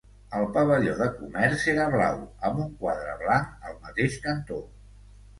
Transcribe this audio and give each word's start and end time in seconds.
El 0.37 0.45
pavelló 0.53 0.93
de 0.99 1.07
comerç 1.17 1.65
era 1.73 1.85
blau 1.95 2.23
amb 2.49 2.61
un 2.63 2.71
quadre 2.79 3.13
blanc 3.19 3.67
al 3.69 3.75
mateix 3.85 4.17
cantó. 4.25 4.59